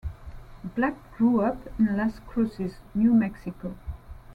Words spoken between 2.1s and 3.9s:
Cruces, New Mexico.